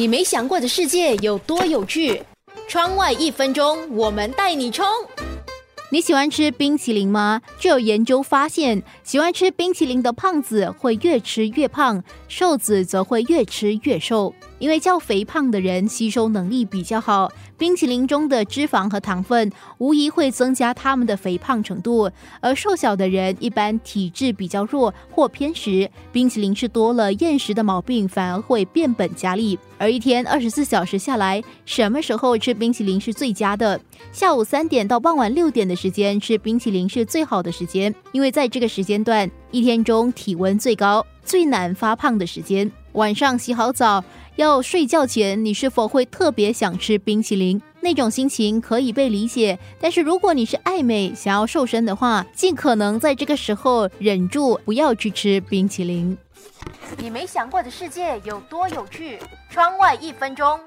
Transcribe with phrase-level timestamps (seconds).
[0.00, 2.22] 你没想过的世界有多有趣？
[2.66, 4.86] 窗外一分钟，我们带你冲！
[5.90, 7.42] 你喜欢吃冰淇淋吗？
[7.58, 14.32] 就有研究发现，喜欢吃冰淇淋的胖子会越吃越胖，瘦子则会越吃越瘦。
[14.60, 22.08] 因为较肥胖的人吸收能力比较好，冰淇淋中的脂肪和糖分无疑会增加他们的肥胖程度。
[22.40, 29.58] 而瘦小的人一般体质比较弱或偏食，冰淇淋吃多了厌食的毛病反而会变本加厉。
[29.78, 33.80] 而一天二十四小时下来，什么时候吃冰淇淋是最佳的？
[34.12, 42.70] 下午三点到傍晚六点的时间吃冰淇淋是最好的时间，因为在这个时间段，一天中体温最高、最难发胖的时间。
[42.92, 44.04] 晚上洗好澡。
[44.36, 47.60] 要睡觉前，你是否会特别想吃冰淇淋？
[47.80, 49.58] 那种心情可以被理解。
[49.80, 56.16] 但是如果你是爱美、想要瘦身的话，尽可能在这个时候忍住，不要去吃冰淇淋。
[56.98, 59.18] 你没想过的世界有多有趣？
[59.50, 60.60] 窗外一分钟。